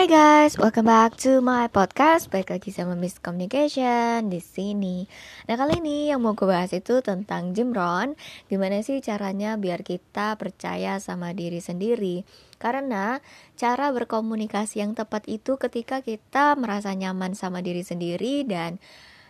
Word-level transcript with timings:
Hai 0.00 0.08
guys, 0.08 0.56
welcome 0.56 0.88
back 0.88 1.20
to 1.20 1.44
my 1.44 1.68
podcast. 1.68 2.32
Baik 2.32 2.56
lagi 2.56 2.72
sama 2.72 2.96
Miss 2.96 3.20
Communication 3.20 4.32
di 4.32 4.40
sini. 4.40 5.04
Nah 5.44 5.60
kali 5.60 5.76
ini 5.76 6.08
yang 6.08 6.24
mau 6.24 6.32
gue 6.32 6.48
bahas 6.48 6.72
itu 6.72 7.04
tentang 7.04 7.52
Jimron. 7.52 8.16
Gimana 8.48 8.80
sih 8.80 9.04
caranya 9.04 9.60
biar 9.60 9.84
kita 9.84 10.40
percaya 10.40 10.96
sama 11.04 11.36
diri 11.36 11.60
sendiri? 11.60 12.24
Karena 12.56 13.20
cara 13.60 13.92
berkomunikasi 13.92 14.80
yang 14.80 14.96
tepat 14.96 15.28
itu 15.28 15.60
ketika 15.60 16.00
kita 16.00 16.56
merasa 16.56 16.96
nyaman 16.96 17.36
sama 17.36 17.60
diri 17.60 17.84
sendiri 17.84 18.48
dan 18.48 18.80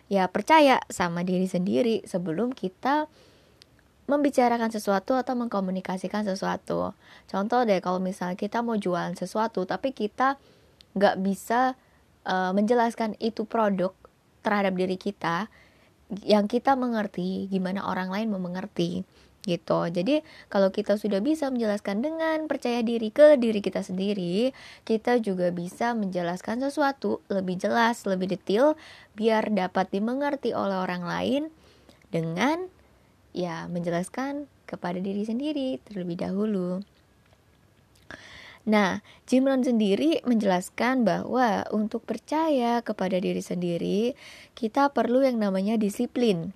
ya 0.07 0.31
percaya 0.31 0.79
sama 0.87 1.27
diri 1.27 1.51
sendiri 1.51 2.07
sebelum 2.07 2.55
kita 2.55 3.11
membicarakan 4.07 4.71
sesuatu 4.71 5.19
atau 5.19 5.35
mengkomunikasikan 5.35 6.23
sesuatu. 6.23 6.95
Contoh 7.27 7.59
deh 7.67 7.83
kalau 7.83 7.99
misalnya 7.99 8.39
kita 8.39 8.63
mau 8.63 8.79
jualan 8.79 9.19
sesuatu 9.19 9.67
tapi 9.67 9.91
kita 9.91 10.39
nggak 10.95 11.19
bisa 11.23 11.75
uh, 12.27 12.51
menjelaskan 12.51 13.15
itu 13.21 13.47
produk 13.47 13.95
terhadap 14.41 14.73
diri 14.75 14.97
kita 14.97 15.47
yang 16.27 16.49
kita 16.51 16.75
mengerti 16.75 17.47
gimana 17.47 17.87
orang 17.87 18.11
lain 18.11 18.27
mau 18.35 18.41
mengerti 18.41 19.07
gitu. 19.41 19.89
Jadi 19.89 20.21
kalau 20.53 20.69
kita 20.69 20.97
sudah 21.01 21.17
bisa 21.23 21.49
menjelaskan 21.49 22.05
dengan 22.05 22.45
percaya 22.45 22.85
diri 22.85 23.09
ke 23.09 23.41
diri 23.41 23.57
kita 23.63 23.81
sendiri, 23.81 24.53
kita 24.85 25.17
juga 25.17 25.49
bisa 25.49 25.97
menjelaskan 25.97 26.61
sesuatu 26.61 27.25
lebih 27.31 27.57
jelas, 27.57 28.05
lebih 28.05 28.37
detail 28.37 28.77
biar 29.17 29.49
dapat 29.49 29.89
dimengerti 29.89 30.53
oleh 30.53 30.77
orang 30.77 31.03
lain 31.05 31.43
dengan 32.13 32.69
ya 33.33 33.65
menjelaskan 33.65 34.45
kepada 34.69 35.01
diri 35.01 35.25
sendiri 35.25 35.81
terlebih 35.83 36.21
dahulu. 36.21 36.83
Nah, 38.65 39.01
Jim 39.25 39.49
Rohn 39.49 39.65
sendiri 39.65 40.21
menjelaskan 40.21 41.01
bahwa 41.01 41.65
untuk 41.73 42.05
percaya 42.05 42.85
kepada 42.85 43.17
diri 43.17 43.41
sendiri, 43.41 44.13
kita 44.53 44.93
perlu 44.93 45.25
yang 45.25 45.41
namanya 45.41 45.81
disiplin. 45.81 46.53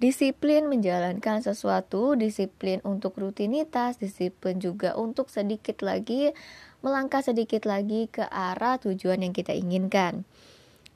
Disiplin 0.00 0.66
menjalankan 0.66 1.46
sesuatu, 1.46 2.18
disiplin 2.18 2.82
untuk 2.82 3.14
rutinitas, 3.20 4.02
disiplin 4.02 4.58
juga 4.58 4.98
untuk 4.98 5.30
sedikit 5.30 5.84
lagi 5.84 6.34
melangkah 6.82 7.22
sedikit 7.22 7.62
lagi 7.70 8.10
ke 8.10 8.26
arah 8.26 8.82
tujuan 8.82 9.22
yang 9.22 9.30
kita 9.30 9.54
inginkan. 9.54 10.26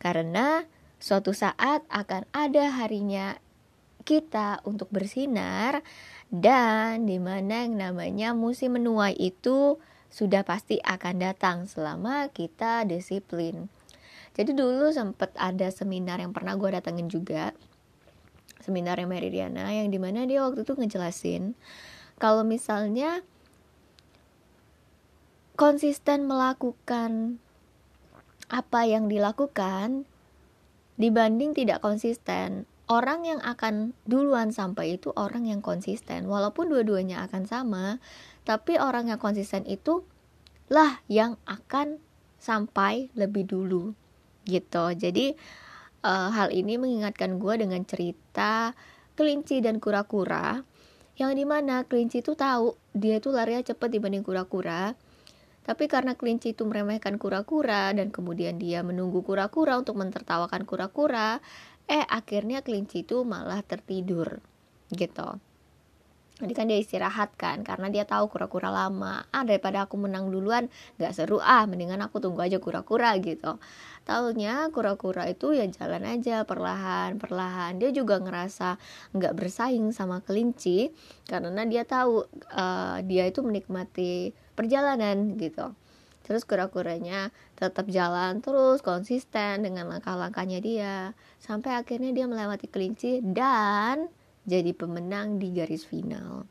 Karena 0.02 0.66
Suatu 0.96 1.36
saat 1.36 1.84
akan 1.92 2.24
ada 2.32 2.72
harinya 2.72 3.36
kita 4.06 4.62
untuk 4.62 4.86
bersinar 4.94 5.82
dan 6.30 7.10
di 7.10 7.18
mana 7.18 7.66
yang 7.66 7.74
namanya 7.74 8.30
musim 8.38 8.78
menuai 8.78 9.18
itu 9.18 9.82
sudah 10.14 10.46
pasti 10.46 10.78
akan 10.78 11.18
datang 11.18 11.66
selama 11.66 12.30
kita 12.30 12.86
disiplin. 12.86 13.66
Jadi 14.38 14.54
dulu 14.54 14.94
sempat 14.94 15.34
ada 15.34 15.66
seminar 15.74 16.22
yang 16.22 16.30
pernah 16.30 16.54
gue 16.54 16.70
datengin 16.70 17.10
juga 17.10 17.50
seminar 18.62 19.02
yang 19.02 19.10
Meridiana 19.10 19.74
yang 19.74 19.90
di 19.90 19.98
mana 19.98 20.22
dia 20.26 20.46
waktu 20.46 20.62
itu 20.62 20.74
ngejelasin 20.74 21.54
kalau 22.18 22.42
misalnya 22.42 23.22
konsisten 25.56 26.28
melakukan 26.28 27.40
apa 28.46 28.86
yang 28.86 29.08
dilakukan 29.10 30.06
dibanding 31.00 31.52
tidak 31.56 31.80
konsisten. 31.80 32.68
Orang 32.86 33.26
yang 33.26 33.42
akan 33.42 33.98
duluan 34.06 34.54
sampai 34.54 34.94
itu 34.94 35.10
orang 35.18 35.50
yang 35.50 35.58
konsisten. 35.58 36.30
Walaupun 36.30 36.70
dua-duanya 36.70 37.26
akan 37.26 37.42
sama, 37.50 37.98
tapi 38.46 38.78
orang 38.78 39.10
yang 39.10 39.18
konsisten 39.18 39.66
itu 39.66 40.06
lah 40.70 41.02
yang 41.10 41.34
akan 41.50 41.98
sampai 42.38 43.10
lebih 43.18 43.50
dulu. 43.50 43.90
Gitu. 44.46 44.84
Jadi 44.94 45.34
uh, 46.06 46.30
hal 46.30 46.54
ini 46.54 46.78
mengingatkan 46.78 47.42
gue 47.42 47.54
dengan 47.58 47.82
cerita 47.82 48.78
kelinci 49.18 49.58
dan 49.58 49.82
kura-kura 49.82 50.62
yang 51.16 51.32
di 51.32 51.48
mana 51.48 51.82
kelinci 51.88 52.20
itu 52.20 52.36
tahu 52.36 52.76
dia 52.92 53.18
itu 53.18 53.32
larinya 53.32 53.64
cepat 53.72 53.88
dibanding 53.88 54.20
kura-kura 54.20 54.92
tapi 55.66 55.90
karena 55.90 56.14
kelinci 56.14 56.54
itu 56.54 56.62
meremehkan 56.62 57.18
kura-kura 57.18 57.90
dan 57.90 58.14
kemudian 58.14 58.54
dia 58.54 58.86
menunggu 58.86 59.26
kura-kura 59.26 59.74
untuk 59.82 59.98
mentertawakan 59.98 60.62
kura-kura, 60.62 61.42
eh 61.86 62.04
akhirnya 62.06 62.62
kelinci 62.66 63.06
itu 63.06 63.22
malah 63.22 63.62
tertidur 63.62 64.42
gitu. 64.90 65.38
Jadi 66.36 66.52
kan 66.52 66.68
dia 66.68 66.76
istirahat 66.76 67.32
kan 67.40 67.64
karena 67.64 67.88
dia 67.88 68.04
tahu 68.04 68.28
kura-kura 68.28 68.68
lama. 68.68 69.24
Ah 69.32 69.40
daripada 69.40 69.88
aku 69.88 69.96
menang 69.96 70.28
duluan 70.28 70.68
gak 71.00 71.16
seru 71.16 71.40
ah 71.40 71.64
mendingan 71.64 72.04
aku 72.04 72.20
tunggu 72.20 72.44
aja 72.44 72.60
kura-kura 72.60 73.16
gitu. 73.24 73.56
Taunya 74.04 74.68
kura-kura 74.68 75.24
itu 75.32 75.56
ya 75.56 75.64
jalan 75.64 76.04
aja 76.04 76.44
perlahan 76.44 77.16
perlahan. 77.16 77.80
Dia 77.80 77.88
juga 77.88 78.20
ngerasa 78.20 78.76
nggak 79.16 79.32
bersaing 79.32 79.96
sama 79.96 80.20
kelinci 80.20 80.92
karena 81.24 81.64
dia 81.64 81.88
tahu 81.88 82.28
uh, 82.52 83.00
dia 83.00 83.24
itu 83.24 83.40
menikmati 83.40 84.36
perjalanan 84.52 85.40
gitu 85.40 85.72
terus 86.26 86.42
kura-kuranya 86.42 87.30
tetap 87.54 87.86
jalan 87.86 88.42
terus 88.42 88.82
konsisten 88.82 89.62
dengan 89.62 89.86
langkah-langkahnya 89.86 90.58
dia. 90.58 90.96
Sampai 91.38 91.78
akhirnya 91.78 92.10
dia 92.10 92.26
melewati 92.26 92.66
kelinci 92.66 93.22
dan 93.22 94.10
jadi 94.42 94.74
pemenang 94.74 95.38
di 95.38 95.54
garis 95.54 95.86
final. 95.86 96.50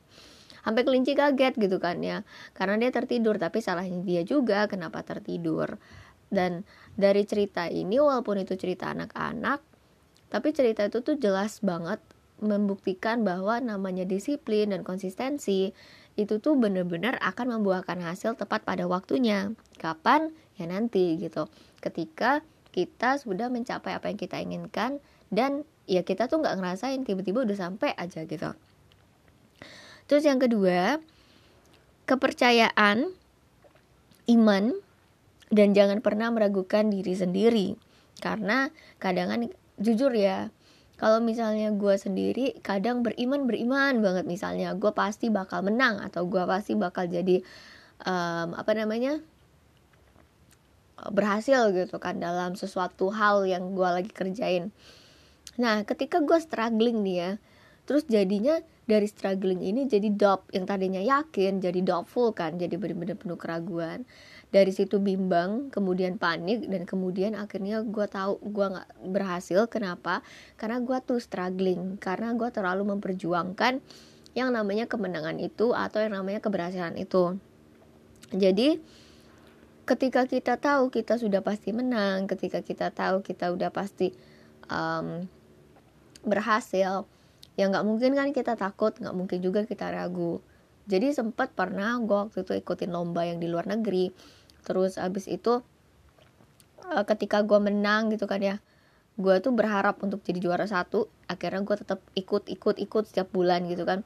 Sampai 0.63 0.87
kelinci 0.87 1.13
kaget 1.13 1.59
gitu 1.59 1.77
kan 1.83 1.99
ya. 1.99 2.23
Karena 2.55 2.79
dia 2.79 2.95
tertidur 2.95 3.35
tapi 3.35 3.59
salahnya 3.59 3.99
dia 4.01 4.23
juga 4.23 4.71
kenapa 4.71 5.03
tertidur. 5.03 5.75
Dan 6.31 6.63
dari 6.95 7.27
cerita 7.27 7.67
ini 7.67 7.99
walaupun 7.99 8.41
itu 8.41 8.55
cerita 8.55 8.89
anak-anak 8.95 9.75
tapi 10.29 10.51
cerita 10.51 10.83
itu 10.83 10.99
tuh 10.99 11.15
jelas 11.15 11.61
banget 11.61 12.01
membuktikan 12.43 13.23
bahwa 13.23 13.61
namanya 13.63 14.03
disiplin 14.03 14.75
dan 14.75 14.83
konsistensi 14.83 15.71
itu 16.15 16.39
tuh 16.39 16.55
bener-bener 16.55 17.19
akan 17.19 17.59
membuahkan 17.59 17.99
hasil 17.99 18.39
tepat 18.39 18.63
pada 18.63 18.87
waktunya. 18.87 19.51
Kapan? 19.79 20.31
Ya 20.55 20.71
nanti 20.71 21.19
gitu. 21.19 21.51
Ketika 21.83 22.39
kita 22.71 23.19
sudah 23.19 23.51
mencapai 23.51 23.95
apa 23.95 24.11
yang 24.11 24.19
kita 24.19 24.39
inginkan 24.39 25.03
dan 25.31 25.67
ya 25.87 26.03
kita 26.03 26.27
tuh 26.31 26.39
nggak 26.43 26.59
ngerasain 26.59 27.03
tiba-tiba 27.03 27.43
udah 27.43 27.55
sampai 27.55 27.91
aja 27.95 28.23
gitu. 28.23 28.51
Terus 30.05 30.23
yang 30.23 30.37
kedua, 30.37 31.01
kepercayaan, 32.05 33.09
iman, 34.29 34.63
dan 35.49 35.73
jangan 35.73 35.99
pernah 35.99 36.29
meragukan 36.29 36.93
diri 36.93 37.13
sendiri. 37.17 37.67
Karena 38.21 38.69
kadang 39.01 39.49
jujur 39.81 40.13
ya, 40.13 40.53
kalau 40.95 41.19
misalnya 41.19 41.75
gue 41.75 41.95
sendiri 41.99 42.55
kadang 42.63 43.03
beriman 43.03 43.43
beriman 43.43 43.99
banget 43.99 44.23
misalnya. 44.23 44.71
Gue 44.79 44.95
pasti 44.95 45.27
bakal 45.27 45.67
menang 45.67 45.99
atau 45.99 46.23
gue 46.23 46.43
pasti 46.47 46.71
bakal 46.75 47.11
jadi 47.11 47.43
um, 48.07 48.55
apa 48.55 48.71
namanya 48.71 49.19
berhasil 51.11 51.75
gitu 51.75 51.99
kan 51.99 52.23
dalam 52.23 52.55
sesuatu 52.55 53.11
hal 53.11 53.43
yang 53.43 53.75
gue 53.75 53.89
lagi 53.89 54.11
kerjain. 54.11 54.71
Nah 55.59 55.83
ketika 55.83 56.23
gue 56.23 56.39
struggling 56.39 57.03
nih 57.03 57.17
ya 57.19 57.31
terus 57.85 58.07
jadinya 58.09 58.57
dari 58.87 59.05
struggling 59.05 59.59
ini 59.59 59.91
jadi 59.91 60.07
doubt. 60.15 60.47
Yang 60.55 60.65
tadinya 60.71 61.01
yakin 61.03 61.59
jadi 61.59 61.79
doubtful 61.83 62.31
kan 62.31 62.55
jadi 62.55 62.79
benar-benar 62.79 63.19
penuh 63.19 63.35
keraguan 63.35 64.07
dari 64.55 64.71
situ 64.71 65.03
bimbang 65.03 65.67
kemudian 65.67 66.15
panik 66.15 66.71
dan 66.71 66.87
kemudian 66.87 67.35
akhirnya 67.35 67.83
gue 67.83 68.07
tahu 68.07 68.39
gue 68.39 68.67
nggak 68.71 68.89
berhasil. 69.11 69.67
Kenapa? 69.67 70.23
Karena 70.55 70.79
gue 70.79 70.95
tuh 71.03 71.19
struggling. 71.19 71.99
Karena 71.99 72.31
gue 72.31 72.47
terlalu 72.55 72.87
memperjuangkan 72.95 73.83
yang 74.31 74.55
namanya 74.55 74.87
kemenangan 74.87 75.43
itu 75.43 75.75
atau 75.75 75.99
yang 75.99 76.15
namanya 76.15 76.39
keberhasilan 76.39 76.95
itu. 76.95 77.35
Jadi 78.31 78.79
ketika 79.83 80.23
kita 80.23 80.55
tahu 80.55 80.87
kita 80.87 81.19
sudah 81.19 81.43
pasti 81.43 81.75
menang 81.75 82.23
ketika 82.25 82.63
kita 82.63 82.95
tahu 82.95 83.21
kita 83.27 83.51
udah 83.51 83.69
pasti 83.75 84.15
um, 84.71 85.27
berhasil 86.25 87.05
ya 87.53 87.69
nggak 87.69 87.85
mungkin 87.85 88.17
kan 88.17 88.33
kita 88.33 88.55
takut 88.55 88.95
nggak 88.95 89.15
mungkin 89.19 89.43
juga 89.43 89.67
kita 89.67 89.91
ragu. 89.91 90.39
Jadi 90.87 91.11
sempat 91.11 91.51
pernah 91.51 91.99
gue 91.99 92.31
waktu 92.31 92.39
itu 92.39 92.55
ikutin 92.55 92.95
lomba 92.95 93.27
yang 93.27 93.43
di 93.43 93.51
luar 93.51 93.67
negeri 93.67 94.15
terus 94.65 94.97
abis 94.97 95.29
itu 95.29 95.61
uh, 96.89 97.03
ketika 97.05 97.45
gue 97.45 97.59
menang 97.61 98.09
gitu 98.09 98.25
kan 98.25 98.41
ya 98.41 98.57
gue 99.15 99.35
tuh 99.39 99.55
berharap 99.55 100.03
untuk 100.03 100.19
jadi 100.27 100.39
juara 100.43 100.67
satu. 100.67 101.07
Akhirnya 101.31 101.63
gue 101.63 101.75
tetap 101.79 101.99
ikut 102.19 102.51
ikut 102.51 102.75
ikut 102.83 103.03
setiap 103.07 103.31
bulan 103.31 103.63
gitu 103.71 103.87
kan. 103.87 104.03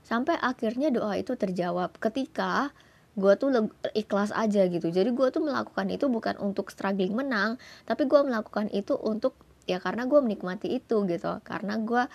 Sampai 0.00 0.40
akhirnya 0.40 0.88
doa 0.88 1.12
itu 1.20 1.36
terjawab. 1.36 1.92
Ketika 2.00 2.72
gue 3.16 3.32
tuh 3.36 3.68
ikhlas 3.92 4.32
aja 4.32 4.64
gitu. 4.68 4.88
Jadi 4.88 5.12
gue 5.12 5.28
tuh 5.28 5.44
melakukan 5.44 5.88
itu 5.92 6.08
bukan 6.08 6.40
untuk 6.40 6.72
struggling 6.72 7.12
menang 7.16 7.60
tapi 7.84 8.08
gue 8.08 8.20
melakukan 8.24 8.72
itu 8.72 8.96
untuk 8.96 9.36
ya 9.68 9.80
karena 9.80 10.08
gue 10.08 10.20
menikmati 10.24 10.72
itu 10.72 11.04
gitu. 11.04 11.36
Karena 11.44 11.76
gue 11.76 12.08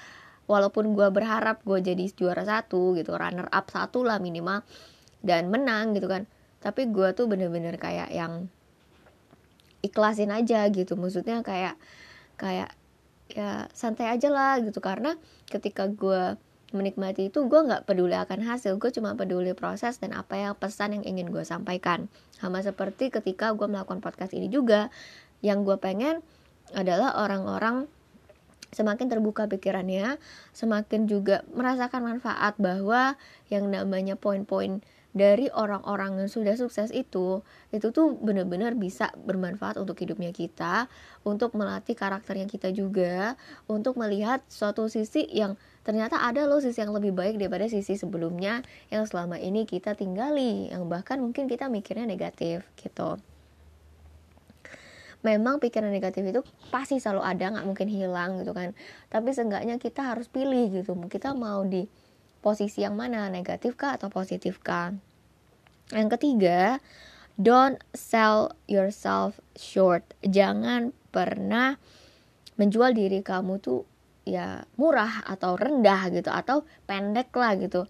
walaupun 0.49 0.97
gue 0.97 1.07
berharap 1.13 1.61
gue 1.61 1.79
jadi 1.79 2.09
juara 2.11 2.43
satu 2.43 2.97
gitu 2.97 3.13
runner 3.15 3.47
up 3.53 3.69
satu 3.69 4.01
lah 4.01 4.17
minimal 4.17 4.65
dan 5.21 5.53
menang 5.53 5.93
gitu 5.93 6.09
kan 6.09 6.25
tapi 6.61 6.87
gue 6.87 7.09
tuh 7.17 7.25
bener-bener 7.25 7.75
kayak 7.81 8.13
yang 8.13 8.47
ikhlasin 9.81 10.29
aja 10.29 10.69
gitu. 10.69 10.93
Maksudnya 10.93 11.41
kayak 11.41 11.75
kayak 12.37 12.71
ya 13.33 13.65
santai 13.73 14.13
aja 14.13 14.29
lah 14.29 14.61
gitu. 14.61 14.77
Karena 14.79 15.17
ketika 15.49 15.89
gue 15.89 16.37
menikmati 16.71 17.27
itu 17.27 17.49
gue 17.49 17.61
nggak 17.65 17.89
peduli 17.89 18.15
akan 18.15 18.45
hasil. 18.45 18.77
Gue 18.77 18.93
cuma 18.93 19.17
peduli 19.17 19.51
proses 19.57 19.97
dan 19.97 20.13
apa 20.13 20.37
yang 20.37 20.53
pesan 20.55 21.01
yang 21.01 21.03
ingin 21.03 21.33
gue 21.33 21.43
sampaikan. 21.43 22.07
Sama 22.37 22.61
seperti 22.61 23.11
ketika 23.11 23.51
gue 23.57 23.67
melakukan 23.67 23.99
podcast 23.99 24.31
ini 24.37 24.47
juga 24.47 24.93
yang 25.41 25.65
gue 25.65 25.75
pengen 25.81 26.21
adalah 26.71 27.17
orang-orang 27.19 27.89
semakin 28.71 29.11
terbuka 29.11 29.51
pikirannya 29.51 30.15
semakin 30.55 31.03
juga 31.03 31.43
merasakan 31.51 32.07
manfaat 32.07 32.55
bahwa 32.55 33.19
yang 33.51 33.67
namanya 33.67 34.15
poin-poin 34.15 34.79
dari 35.11 35.51
orang-orang 35.51 36.23
yang 36.23 36.31
sudah 36.31 36.55
sukses 36.55 36.87
itu 36.95 37.43
itu 37.75 37.87
tuh 37.91 38.15
benar-benar 38.15 38.79
bisa 38.79 39.11
bermanfaat 39.27 39.75
untuk 39.75 39.99
hidupnya 39.99 40.31
kita 40.31 40.87
untuk 41.27 41.51
melatih 41.55 41.99
karakternya 41.99 42.47
kita 42.47 42.71
juga 42.71 43.35
untuk 43.67 43.99
melihat 43.99 44.39
suatu 44.47 44.87
sisi 44.87 45.27
yang 45.27 45.59
ternyata 45.83 46.23
ada 46.23 46.47
loh 46.47 46.63
sisi 46.63 46.79
yang 46.79 46.95
lebih 46.95 47.11
baik 47.11 47.35
daripada 47.35 47.67
sisi 47.67 47.99
sebelumnya 47.99 48.63
yang 48.87 49.03
selama 49.03 49.35
ini 49.35 49.67
kita 49.67 49.99
tinggali 49.99 50.71
yang 50.71 50.87
bahkan 50.87 51.19
mungkin 51.19 51.51
kita 51.51 51.67
mikirnya 51.67 52.07
negatif 52.07 52.63
gitu. 52.79 53.19
Memang 55.21 55.61
pikiran 55.61 55.93
negatif 55.93 56.25
itu 56.25 56.41
pasti 56.73 56.97
selalu 56.97 57.21
ada 57.21 57.45
nggak 57.53 57.67
mungkin 57.69 57.85
hilang 57.85 58.41
gitu 58.41 58.57
kan. 58.57 58.73
Tapi 59.05 59.29
seenggaknya 59.29 59.77
kita 59.77 60.01
harus 60.01 60.25
pilih 60.25 60.81
gitu. 60.81 60.97
Kita 61.05 61.37
mau 61.37 61.61
di 61.61 61.85
posisi 62.41 62.83
yang 62.83 62.97
mana 62.97 63.29
negatif 63.29 63.77
kah 63.77 63.95
atau 63.95 64.09
positif 64.09 64.59
kah? 64.59 64.91
Yang 65.93 66.17
ketiga 66.17 66.81
don't 67.37 67.79
sell 67.93 68.53
yourself 68.65 69.39
short. 69.55 70.03
Jangan 70.25 70.93
pernah 71.13 71.77
menjual 72.59 72.93
diri 72.93 73.21
kamu 73.21 73.57
tuh 73.61 73.87
ya 74.21 74.61
murah 74.77 75.25
atau 75.25 75.57
rendah 75.57 76.13
gitu 76.13 76.29
atau 76.29 76.67
pendek 76.85 77.33
lah 77.33 77.57
gitu. 77.57 77.85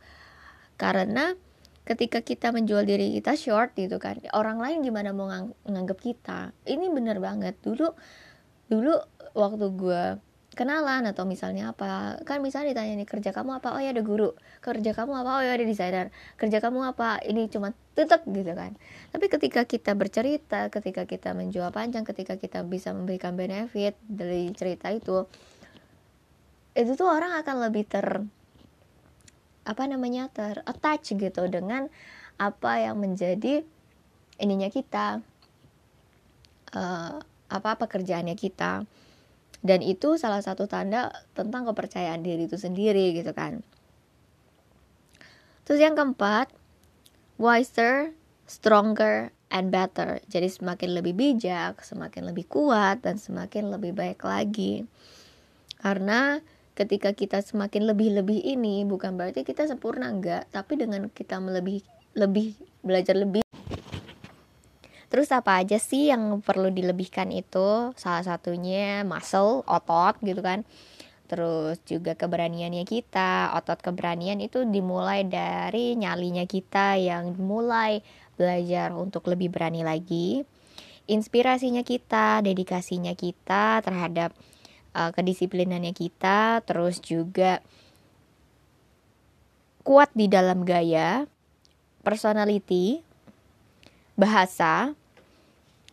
Karena 0.80 1.36
ketika 1.84 2.22
kita 2.22 2.54
menjual 2.54 2.86
diri 2.86 3.12
kita 3.18 3.34
short 3.34 3.74
gitu 3.74 3.98
kan 3.98 4.22
orang 4.38 4.62
lain 4.62 4.86
gimana 4.86 5.12
mau 5.12 5.28
ngang 5.28 5.52
nganggap 5.68 6.00
kita? 6.00 6.40
Ini 6.64 6.88
bener 6.92 7.18
banget. 7.20 7.60
Dulu 7.60 7.88
dulu 8.72 8.96
waktu 9.36 9.66
gue 9.76 10.04
kenalan 10.52 11.08
atau 11.08 11.24
misalnya 11.24 11.72
apa. 11.72 12.20
Kan 12.28 12.44
misalnya 12.44 12.76
ditanya 12.76 13.00
nih 13.00 13.08
kerja 13.08 13.32
kamu 13.32 13.64
apa? 13.64 13.72
Oh 13.72 13.82
ya 13.82 13.96
ada 13.96 14.04
guru. 14.04 14.36
Kerja 14.60 14.92
kamu 14.92 15.24
apa? 15.24 15.30
Oh 15.40 15.44
ya 15.44 15.56
ada 15.56 15.64
desainer. 15.64 16.12
Kerja 16.36 16.60
kamu 16.60 16.92
apa? 16.92 17.24
Ini 17.24 17.48
cuma 17.48 17.72
tutup 17.96 18.24
gitu 18.28 18.52
kan. 18.52 18.76
Tapi 19.16 19.26
ketika 19.32 19.64
kita 19.64 19.96
bercerita 19.96 20.68
ketika 20.68 21.08
kita 21.08 21.32
menjual 21.32 21.72
panjang 21.72 22.04
ketika 22.04 22.36
kita 22.36 22.68
bisa 22.68 22.92
memberikan 22.92 23.36
benefit 23.36 23.96
dari 24.04 24.52
cerita 24.52 24.92
itu 24.92 25.24
itu 26.72 26.92
tuh 26.96 27.08
orang 27.08 27.36
akan 27.44 27.68
lebih 27.68 27.84
ter 27.84 28.24
apa 29.68 29.84
namanya 29.86 30.32
ter 30.32 30.64
attach 30.64 31.14
gitu 31.14 31.44
dengan 31.52 31.92
apa 32.40 32.82
yang 32.82 32.98
menjadi 32.98 33.62
ininya 34.42 34.72
kita 34.72 35.22
uh, 36.74 37.16
apa 37.52 37.72
pekerjaannya 37.76 38.34
kita 38.40 38.88
dan 39.62 39.86
itu 39.86 40.18
salah 40.18 40.42
satu 40.42 40.66
tanda 40.66 41.14
tentang 41.38 41.70
kepercayaan 41.70 42.26
diri 42.26 42.50
itu 42.50 42.58
sendiri 42.58 43.14
gitu 43.14 43.30
kan. 43.34 43.62
Terus 45.66 45.80
yang 45.80 45.94
keempat 45.94 46.50
wiser 47.38 48.14
stronger 48.50 49.30
and 49.54 49.70
better. 49.70 50.18
Jadi 50.26 50.50
semakin 50.50 50.98
lebih 50.98 51.14
bijak 51.14 51.86
semakin 51.86 52.34
lebih 52.34 52.50
kuat 52.50 53.06
dan 53.06 53.22
semakin 53.22 53.70
lebih 53.70 53.94
baik 53.94 54.26
lagi. 54.26 54.84
Karena 55.78 56.42
ketika 56.74 57.14
kita 57.14 57.46
semakin 57.46 57.86
lebih-lebih 57.94 58.42
ini 58.42 58.82
bukan 58.88 59.14
berarti 59.14 59.46
kita 59.46 59.70
sempurna 59.70 60.10
enggak. 60.10 60.50
Tapi 60.50 60.80
dengan 60.80 61.06
kita 61.14 61.38
melebih 61.38 61.86
lebih 62.18 62.58
belajar 62.82 63.14
lebih 63.14 63.46
Terus 65.12 65.28
apa 65.36 65.60
aja 65.60 65.76
sih 65.76 66.08
yang 66.08 66.40
perlu 66.40 66.72
dilebihkan 66.72 67.36
itu? 67.36 67.92
Salah 68.00 68.24
satunya 68.24 69.04
muscle, 69.04 69.68
otot 69.68 70.16
gitu 70.24 70.40
kan. 70.40 70.64
Terus 71.28 71.84
juga 71.84 72.16
keberaniannya 72.16 72.88
kita, 72.88 73.52
otot 73.60 73.84
keberanian 73.84 74.40
itu 74.40 74.64
dimulai 74.64 75.28
dari 75.28 76.00
nyalinya 76.00 76.48
kita 76.48 76.96
yang 76.96 77.36
mulai 77.36 78.00
belajar 78.40 78.96
untuk 78.96 79.28
lebih 79.28 79.52
berani 79.52 79.84
lagi. 79.84 80.48
Inspirasinya 81.12 81.84
kita, 81.84 82.40
dedikasinya 82.40 83.12
kita 83.12 83.84
terhadap 83.84 84.32
uh, 84.96 85.12
kedisiplinannya 85.12 85.92
kita, 85.92 86.64
terus 86.64 87.04
juga 87.04 87.60
kuat 89.84 90.08
di 90.16 90.32
dalam 90.32 90.64
gaya, 90.64 91.28
personality, 92.00 93.04
bahasa, 94.16 94.96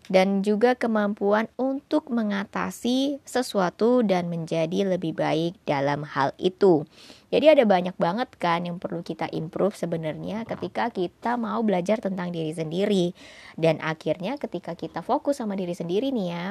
dan 0.09 0.41
juga 0.41 0.75
kemampuan 0.75 1.47
untuk 1.61 2.09
mengatasi 2.09 3.21
sesuatu 3.25 4.01
dan 4.05 4.33
menjadi 4.33 4.89
lebih 4.89 5.17
baik 5.17 5.57
dalam 5.69 6.05
hal 6.05 6.33
itu. 6.41 6.89
Jadi 7.29 7.45
ada 7.53 7.69
banyak 7.69 7.93
banget 8.01 8.33
kan 8.41 8.65
yang 8.65 8.81
perlu 8.81 9.05
kita 9.05 9.29
improve 9.37 9.77
sebenarnya 9.77 10.49
ketika 10.49 10.89
kita 10.89 11.37
mau 11.37 11.61
belajar 11.61 12.01
tentang 12.01 12.33
diri 12.33 12.57
sendiri. 12.57 13.13
Dan 13.53 13.85
akhirnya 13.85 14.41
ketika 14.41 14.73
kita 14.73 15.05
fokus 15.05 15.45
sama 15.45 15.53
diri 15.53 15.77
sendiri 15.77 16.09
nih 16.09 16.29
ya, 16.33 16.45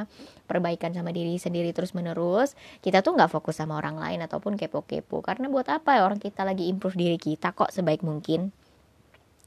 perbaikan 0.46 0.94
sama 0.94 1.10
diri 1.10 1.42
sendiri 1.42 1.74
terus 1.74 1.98
menerus, 1.98 2.54
kita 2.86 3.02
tuh 3.02 3.18
nggak 3.18 3.34
fokus 3.34 3.58
sama 3.58 3.82
orang 3.82 3.98
lain 3.98 4.22
ataupun 4.22 4.54
kepo-kepo. 4.54 5.26
Karena 5.26 5.50
buat 5.50 5.66
apa 5.66 5.98
ya 5.98 6.06
orang 6.06 6.22
kita 6.22 6.46
lagi 6.46 6.70
improve 6.70 6.94
diri 6.94 7.18
kita 7.18 7.58
kok 7.58 7.74
sebaik 7.74 8.06
mungkin 8.06 8.54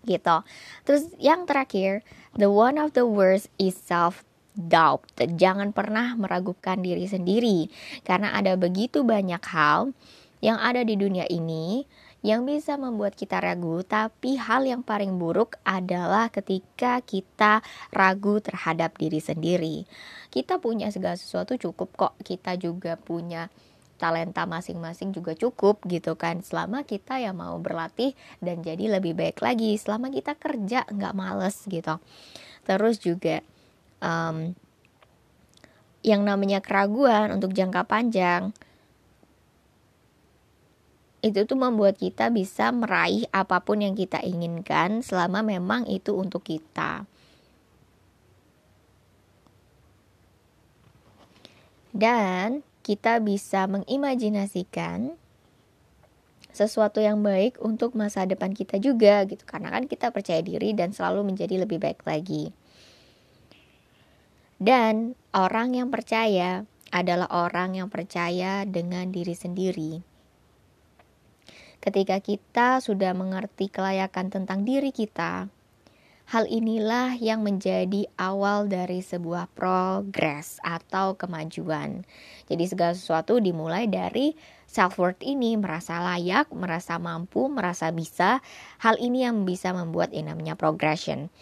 gitu. 0.05 0.44
Terus 0.88 1.11
yang 1.20 1.44
terakhir, 1.44 2.05
the 2.37 2.49
one 2.49 2.81
of 2.81 2.97
the 2.97 3.05
worst 3.05 3.52
is 3.61 3.76
self 3.76 4.25
doubt. 4.55 5.06
Jangan 5.17 5.73
pernah 5.73 6.17
meragukan 6.19 6.81
diri 6.81 7.06
sendiri 7.06 7.70
karena 8.02 8.35
ada 8.35 8.56
begitu 8.58 9.06
banyak 9.06 9.43
hal 9.50 9.94
yang 10.41 10.56
ada 10.56 10.81
di 10.85 10.97
dunia 10.97 11.29
ini 11.29 11.85
yang 12.20 12.44
bisa 12.44 12.76
membuat 12.76 13.17
kita 13.17 13.41
ragu, 13.41 13.81
tapi 13.81 14.37
hal 14.37 14.69
yang 14.69 14.85
paling 14.85 15.17
buruk 15.17 15.56
adalah 15.64 16.29
ketika 16.29 17.01
kita 17.01 17.65
ragu 17.96 18.44
terhadap 18.44 18.93
diri 19.01 19.25
sendiri. 19.25 19.89
Kita 20.29 20.60
punya 20.60 20.93
segala 20.93 21.17
sesuatu 21.17 21.56
cukup 21.56 21.89
kok, 21.96 22.15
kita 22.20 22.60
juga 22.60 23.01
punya 23.01 23.48
talenta 24.01 24.49
masing-masing 24.49 25.13
juga 25.13 25.37
cukup 25.37 25.85
gitu 25.85 26.17
kan. 26.17 26.41
Selama 26.41 26.89
kita 26.89 27.21
ya 27.21 27.37
mau 27.37 27.61
berlatih 27.61 28.17
dan 28.41 28.65
jadi 28.65 28.97
lebih 28.97 29.13
baik 29.13 29.45
lagi. 29.45 29.77
Selama 29.77 30.09
kita 30.09 30.41
kerja 30.41 30.89
nggak 30.89 31.13
males 31.13 31.61
gitu. 31.69 32.01
Terus 32.65 32.97
juga 32.97 33.45
um, 34.01 34.57
yang 36.01 36.25
namanya 36.25 36.65
keraguan 36.65 37.37
untuk 37.37 37.53
jangka 37.53 37.85
panjang 37.85 38.57
itu 41.21 41.45
tuh 41.45 41.61
membuat 41.61 42.01
kita 42.01 42.33
bisa 42.33 42.73
meraih 42.73 43.29
apa 43.29 43.61
pun 43.61 43.85
yang 43.85 43.93
kita 43.93 44.25
inginkan 44.25 45.05
selama 45.05 45.45
memang 45.45 45.85
itu 45.85 46.17
untuk 46.17 46.41
kita. 46.41 47.05
Dan 51.93 52.65
kita 52.91 53.23
bisa 53.23 53.70
mengimajinasikan 53.70 55.15
sesuatu 56.51 56.99
yang 56.99 57.23
baik 57.23 57.63
untuk 57.63 57.94
masa 57.94 58.27
depan 58.27 58.51
kita 58.51 58.82
juga 58.82 59.23
gitu 59.31 59.47
karena 59.47 59.70
kan 59.70 59.87
kita 59.87 60.11
percaya 60.11 60.43
diri 60.43 60.75
dan 60.75 60.91
selalu 60.91 61.31
menjadi 61.31 61.63
lebih 61.63 61.79
baik 61.79 62.03
lagi. 62.03 62.51
Dan 64.59 65.15
orang 65.31 65.79
yang 65.79 65.94
percaya 65.94 66.67
adalah 66.91 67.31
orang 67.31 67.79
yang 67.79 67.87
percaya 67.87 68.67
dengan 68.67 69.15
diri 69.15 69.39
sendiri. 69.39 70.03
Ketika 71.79 72.19
kita 72.19 72.82
sudah 72.82 73.15
mengerti 73.15 73.70
kelayakan 73.70 74.35
tentang 74.35 74.67
diri 74.67 74.91
kita, 74.91 75.47
Hal 76.31 76.46
inilah 76.46 77.19
yang 77.19 77.43
menjadi 77.43 78.06
awal 78.15 78.70
dari 78.70 79.03
sebuah 79.03 79.51
progres 79.51 80.63
atau 80.63 81.19
kemajuan. 81.19 82.06
Jadi 82.46 82.70
segala 82.70 82.94
sesuatu 82.94 83.43
dimulai 83.43 83.91
dari 83.91 84.39
self 84.63 85.03
worth 85.03 85.27
ini 85.27 85.58
merasa 85.58 85.99
layak, 85.99 86.46
merasa 86.55 87.03
mampu, 87.03 87.51
merasa 87.51 87.91
bisa. 87.91 88.46
Hal 88.79 89.03
ini 89.03 89.27
yang 89.27 89.43
bisa 89.43 89.75
membuat 89.75 90.15
ini 90.15 90.31
namanya 90.31 90.55
progression. 90.55 91.34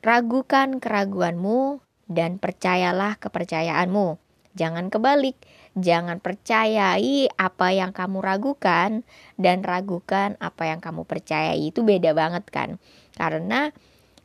Ragukan 0.00 0.80
keraguanmu 0.80 1.84
dan 2.08 2.40
percayalah 2.40 3.20
kepercayaanmu. 3.20 4.16
Jangan 4.56 4.88
kebalik. 4.88 5.36
Jangan 5.76 6.22
percayai 6.24 7.28
apa 7.36 7.76
yang 7.76 7.92
kamu 7.92 8.24
ragukan 8.24 9.04
dan 9.36 9.60
ragukan 9.60 10.40
apa 10.40 10.70
yang 10.70 10.80
kamu 10.80 11.04
percayai. 11.04 11.60
Itu 11.60 11.84
beda 11.84 12.16
banget 12.16 12.48
kan? 12.48 12.80
Karena 13.14 13.70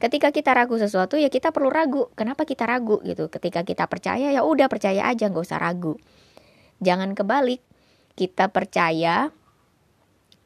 ketika 0.02 0.34
kita 0.34 0.52
ragu 0.54 0.76
sesuatu 0.82 1.16
ya 1.16 1.30
kita 1.30 1.54
perlu 1.54 1.70
ragu. 1.70 2.10
Kenapa 2.18 2.44
kita 2.44 2.66
ragu 2.66 3.00
gitu? 3.06 3.30
Ketika 3.30 3.62
kita 3.62 3.86
percaya 3.86 4.34
ya 4.34 4.42
udah 4.42 4.68
percaya 4.68 5.06
aja 5.06 5.30
nggak 5.30 5.46
usah 5.46 5.62
ragu. 5.62 5.96
Jangan 6.82 7.14
kebalik. 7.14 7.62
Kita 8.18 8.52
percaya 8.52 9.32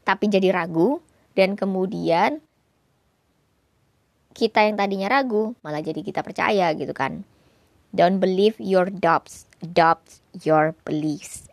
tapi 0.04 0.28
jadi 0.28 0.52
ragu 0.52 1.00
dan 1.34 1.56
kemudian 1.56 2.44
kita 4.34 4.66
yang 4.66 4.76
tadinya 4.76 5.08
ragu 5.10 5.56
malah 5.64 5.80
jadi 5.80 6.02
kita 6.04 6.22
percaya 6.22 6.74
gitu 6.76 6.92
kan. 6.92 7.24
Don't 7.94 8.18
believe 8.18 8.58
your 8.58 8.90
doubts, 8.90 9.46
adopt 9.62 10.26
your 10.34 10.74
beliefs. 10.82 11.46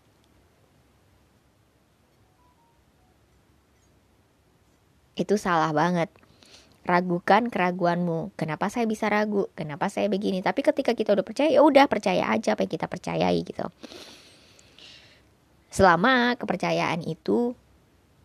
Itu 5.20 5.36
salah 5.36 5.76
banget. 5.76 6.08
Ragukan 6.80 7.52
keraguanmu. 7.52 8.32
Kenapa 8.40 8.72
saya 8.72 8.88
bisa 8.88 9.06
ragu? 9.12 9.52
Kenapa 9.52 9.92
saya 9.92 10.08
begini? 10.08 10.40
Tapi 10.40 10.64
ketika 10.64 10.96
kita 10.96 11.12
udah 11.12 11.26
percaya, 11.26 11.50
ya 11.52 11.60
udah 11.60 11.84
percaya 11.86 12.32
aja 12.32 12.56
apa 12.56 12.64
yang 12.64 12.72
kita 12.72 12.86
percayai 12.88 13.38
gitu. 13.44 13.68
Selama 15.70 16.34
kepercayaan 16.34 17.04
itu 17.06 17.54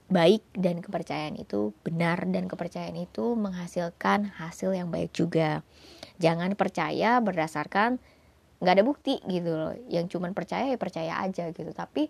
baik 0.05 0.45
dan 0.53 0.85
kepercayaan 0.85 1.35
itu 1.37 1.73
benar 1.81 2.29
dan 2.29 2.45
kepercayaan 2.45 2.97
itu 2.97 3.33
menghasilkan 3.33 4.33
hasil 4.37 4.73
yang 4.73 4.89
baik 4.89 5.13
juga. 5.13 5.61
Jangan 6.21 6.53
percaya 6.55 7.19
berdasarkan 7.19 7.99
nggak 8.63 8.73
ada 8.81 8.85
bukti 8.85 9.19
gitu 9.27 9.51
loh. 9.51 9.73
Yang 9.91 10.17
cuman 10.17 10.31
percaya 10.31 10.71
ya 10.71 10.77
percaya 10.79 11.21
aja 11.21 11.51
gitu. 11.51 11.69
Tapi 11.75 12.09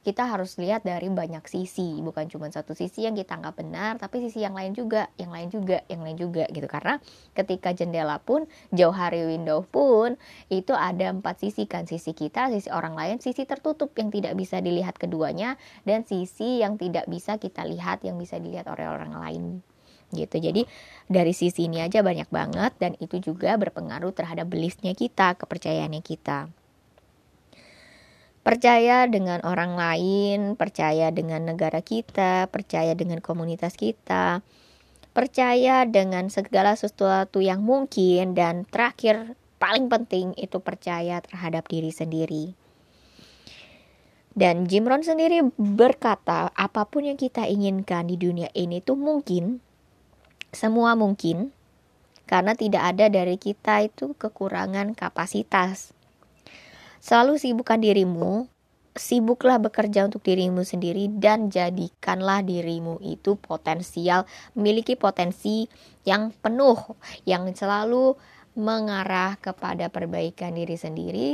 kita 0.00 0.24
harus 0.24 0.56
lihat 0.56 0.80
dari 0.80 1.12
banyak 1.12 1.44
sisi. 1.44 2.00
Bukan 2.00 2.32
cuma 2.32 2.48
satu 2.48 2.72
sisi 2.72 3.04
yang 3.04 3.12
kita 3.12 3.36
anggap 3.36 3.60
benar 3.60 4.00
tapi 4.00 4.24
sisi 4.24 4.40
yang 4.40 4.56
lain 4.56 4.72
juga 4.72 5.12
yang 5.20 5.28
lain 5.28 5.52
juga 5.52 5.84
yang 5.92 6.00
lain 6.00 6.16
juga 6.16 6.44
gitu. 6.48 6.64
Karena 6.64 6.96
ketika 7.36 7.76
jendela 7.76 8.16
pun 8.20 8.48
jauh 8.72 8.94
hari 8.94 9.28
window 9.28 9.60
pun 9.68 10.16
itu 10.48 10.72
ada 10.72 11.12
empat 11.12 11.44
sisi 11.44 11.68
kan. 11.68 11.84
Sisi 11.84 12.16
kita 12.16 12.48
sisi 12.48 12.72
orang 12.72 12.96
lain 12.96 13.16
sisi 13.20 13.44
tertutup 13.44 13.92
yang 14.00 14.08
tidak 14.08 14.32
bisa 14.36 14.64
dilihat 14.64 14.96
keduanya 14.96 15.60
dan 15.84 16.08
sisi 16.08 16.64
yang 16.64 16.80
tidak 16.80 17.04
bisa 17.04 17.36
kita 17.36 17.68
lihat 17.68 18.00
yang 18.00 18.16
bisa 18.16 18.40
dilihat 18.40 18.64
oleh 18.72 18.88
orang 18.88 19.12
lain. 19.12 19.44
Gitu. 20.10 20.42
Jadi 20.42 20.66
dari 21.06 21.30
sisi 21.30 21.70
ini 21.70 21.86
aja 21.86 22.02
banyak 22.02 22.26
banget 22.34 22.72
dan 22.82 22.98
itu 22.98 23.22
juga 23.22 23.54
berpengaruh 23.54 24.10
terhadap 24.10 24.50
beliefnya 24.50 24.90
kita 24.96 25.38
kepercayaannya 25.38 26.02
kita 26.02 26.50
percaya 28.40 29.04
dengan 29.04 29.44
orang 29.44 29.76
lain, 29.76 30.56
percaya 30.56 31.12
dengan 31.12 31.44
negara 31.44 31.84
kita, 31.84 32.48
percaya 32.48 32.96
dengan 32.96 33.20
komunitas 33.20 33.76
kita, 33.76 34.40
percaya 35.12 35.84
dengan 35.84 36.32
segala 36.32 36.72
sesuatu 36.78 37.44
yang 37.44 37.60
mungkin, 37.60 38.32
dan 38.32 38.64
terakhir, 38.64 39.36
paling 39.60 39.92
penting 39.92 40.32
itu 40.40 40.56
percaya 40.64 41.20
terhadap 41.20 41.68
diri 41.68 41.92
sendiri. 41.92 42.56
Dan 44.30 44.70
Jim 44.70 44.86
Rohn 44.88 45.04
sendiri 45.04 45.44
berkata, 45.58 46.48
apa 46.54 46.88
pun 46.88 47.04
yang 47.04 47.18
kita 47.20 47.44
inginkan 47.44 48.08
di 48.08 48.16
dunia 48.16 48.48
ini 48.56 48.80
itu 48.80 48.96
mungkin, 48.96 49.60
semua 50.54 50.96
mungkin, 50.96 51.52
karena 52.30 52.54
tidak 52.54 52.94
ada 52.94 53.10
dari 53.10 53.36
kita 53.36 53.84
itu 53.84 54.14
kekurangan 54.14 54.94
kapasitas. 54.94 55.92
Selalu 57.00 57.40
sibukkan 57.40 57.80
dirimu, 57.80 58.44
sibuklah 58.92 59.56
bekerja 59.56 60.04
untuk 60.04 60.20
dirimu 60.20 60.68
sendiri 60.68 61.08
dan 61.08 61.48
jadikanlah 61.48 62.44
dirimu 62.44 63.00
itu 63.00 63.40
potensial, 63.40 64.28
memiliki 64.52 65.00
potensi 65.00 65.64
yang 66.04 66.28
penuh, 66.44 66.76
yang 67.24 67.48
selalu 67.56 68.20
mengarah 68.52 69.40
kepada 69.40 69.88
perbaikan 69.88 70.52
diri 70.52 70.76
sendiri 70.76 71.30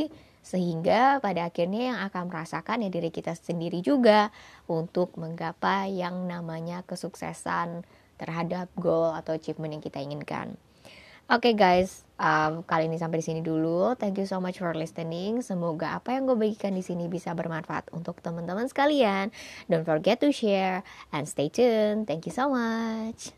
sehingga 0.47 1.19
pada 1.19 1.51
akhirnya 1.51 1.91
yang 1.91 1.99
akan 2.07 2.31
merasakan 2.31 2.87
ya 2.87 2.91
diri 2.93 3.11
kita 3.11 3.35
sendiri 3.35 3.83
juga 3.83 4.31
untuk 4.71 5.19
menggapai 5.19 5.99
yang 5.99 6.31
namanya 6.31 6.87
kesuksesan 6.87 7.83
terhadap 8.15 8.71
goal 8.79 9.11
atau 9.19 9.35
achievement 9.35 9.75
yang 9.75 9.83
kita 9.83 9.99
inginkan. 9.99 10.55
Oke 11.26 11.50
okay 11.50 11.54
guys, 11.59 12.06
um, 12.23 12.62
kali 12.62 12.87
ini 12.87 13.02
sampai 13.02 13.18
di 13.18 13.26
sini 13.26 13.40
dulu. 13.42 13.99
Thank 13.99 14.23
you 14.23 14.30
so 14.30 14.38
much 14.38 14.62
for 14.62 14.71
listening. 14.78 15.42
Semoga 15.42 15.99
apa 15.99 16.14
yang 16.14 16.23
gue 16.30 16.38
bagikan 16.38 16.71
di 16.71 16.87
sini 16.87 17.11
bisa 17.11 17.35
bermanfaat 17.35 17.90
untuk 17.90 18.23
teman-teman 18.23 18.71
sekalian. 18.71 19.35
Don't 19.66 19.83
forget 19.83 20.23
to 20.23 20.30
share 20.30 20.87
and 21.11 21.26
stay 21.26 21.50
tuned. 21.50 22.06
Thank 22.06 22.30
you 22.30 22.35
so 22.35 22.47
much. 22.47 23.35